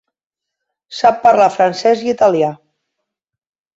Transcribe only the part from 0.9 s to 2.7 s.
Sap parlar francès i italià.